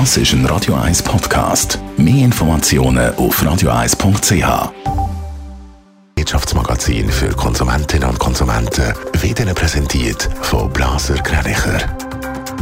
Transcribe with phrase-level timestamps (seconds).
[0.00, 1.78] Das ist ein Radio 1 Podcast.
[1.96, 4.72] Mehr Informationen auf radio1.ch.
[6.16, 11.78] Wirtschaftsmagazin für Konsumentinnen und Konsumenten wird Ihnen präsentiert von Blaser Greinicher.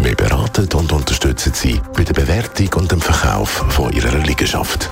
[0.03, 4.91] Wir beraten und unterstützen Sie bei der Bewertung und dem Verkauf von Ihrer Liegenschaft.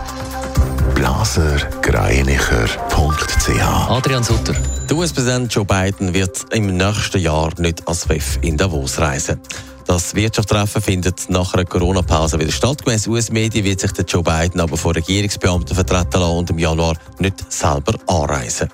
[0.95, 4.55] blasergreinicher.ch Adrian Sutter.
[4.89, 9.39] Der US-Präsident Joe Biden wird im nächsten Jahr nicht als WEF in Davos reisen.
[9.87, 12.85] Das Wirtschaftstreffen findet nach einer Corona-Pause wieder statt.
[12.85, 16.97] Gemäss US-Medien wird sich der Joe Biden aber von Regierungsbeamten vertreten lassen und im Januar
[17.19, 18.69] nicht selber anreisen.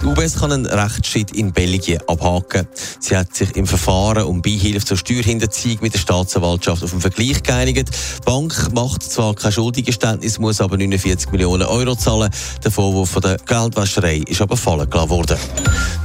[0.00, 2.66] Die UBS kann einen Rechtsstreit in Belgien abhaken.
[3.00, 7.42] Sie hat sich im Verfahren um Beihilfe zur Steuerhinterziehung mit der Staatsanwaltschaft auf einen Vergleich
[7.42, 7.90] geeinigt.
[7.90, 12.30] Die Bank macht zwar kein Schuldengeständnis, muss aber 49 Millionen Euro zahlen.
[12.64, 15.36] Der Vorwurf von der Geldwäscherei ist aber fallen gelassen worden.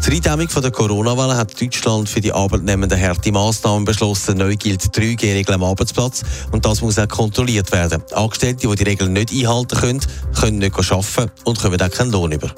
[0.02, 4.38] Zur Eindämmung der Corona-Welle hat Deutschland für die Arbeitnehmenden harte Massnahmen beschlossen.
[4.38, 8.04] Neu gilt 3G-Regel am Arbeitsplatz und das muss auch kontrolliert werden.
[8.14, 10.02] Angestellte, die die Regeln nicht einhalten können,
[10.38, 12.54] können nicht arbeiten und kommen auch keinen Lohn über.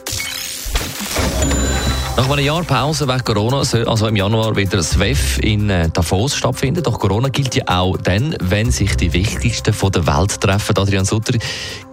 [2.18, 5.88] Nach einem Jahr Pause wegen Corona soll also im Januar wieder das WEF in äh,
[5.88, 6.82] Davos stattfinden.
[6.82, 10.76] Doch Corona gilt ja auch dann, wenn sich die Wichtigsten von der Welt treffen.
[10.80, 11.38] Adrian Sutter,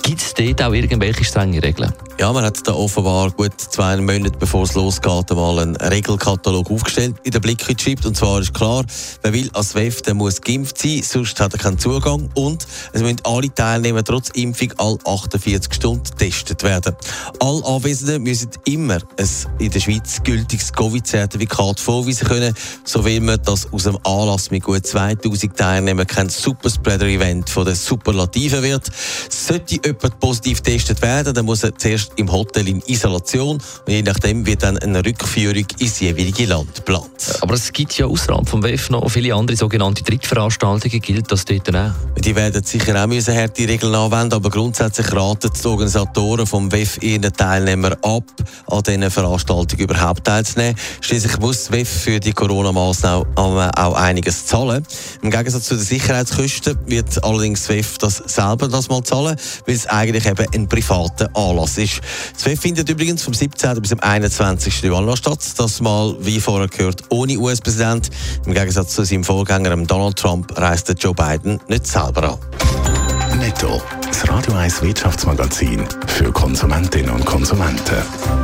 [0.05, 1.93] gibt es dort auch irgendwelche strenge Regeln?
[2.21, 7.17] Ja, man hat da offenbar gut zwei Monate bevor es losgeht, einmal einen Regelkatalog aufgestellt,
[7.25, 8.07] in den Blick geschrieben.
[8.07, 8.85] Und zwar ist klar,
[9.23, 12.29] wer will als WEF, der muss geimpft sein, sonst hat er keinen Zugang.
[12.35, 16.95] Und es müssen alle Teilnehmer trotz Impfung alle 48 Stunden getestet werden.
[17.41, 22.55] Alle Anwesenden müssen immer ein in der Schweiz gültiges Covid-Zertifikat vorweisen können.
[22.85, 27.75] So will man, dass aus dem Anlass mit gut 2000 Teilnehmern kein Superspreader-Event von den
[27.75, 28.89] Superlativen wird.
[29.29, 34.03] Sollte jemand positiv getestet werden, dann muss er zuerst im Hotel in Isolation und je
[34.03, 37.39] nachdem wird dann eine Rückführung ins jeweilige Land geplant.
[37.41, 41.01] Aber es gibt ja außerhalb vom WEF noch viele andere sogenannte Drittveranstaltungen.
[41.01, 41.91] Gilt das dort auch?
[42.19, 47.03] Die werden sicher auch müssen harte Regeln anwenden, aber grundsätzlich raten die Organisatoren vom WEF
[47.03, 48.25] ihren Teilnehmern ab,
[48.67, 50.77] an diesen Veranstaltungen überhaupt teilzunehmen.
[51.01, 54.87] Schließlich muss das WEF für die Corona-Maßnahmen auch einiges zahlen.
[55.23, 59.37] Im Gegensatz zu den Sicherheitskosten wird allerdings das WEF das selber das mal zahlen,
[59.67, 62.01] weil es eigentlich eben ein privater Anlass ist.
[62.35, 63.81] Das WEF findet übrigens vom 17.
[63.81, 64.83] bis zum 21.
[64.83, 65.41] Januar statt.
[65.57, 68.11] Das mal, wie vorher gehört, ohne US-Präsident.
[68.47, 73.39] Im Gegensatz zu seinem Vorgänger Donald Trump reist Joe Biden nicht selber an.
[73.39, 78.44] Netto, das Radio 1 Wirtschaftsmagazin für Konsumentinnen und Konsumenten.